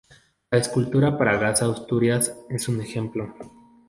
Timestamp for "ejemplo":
2.81-3.35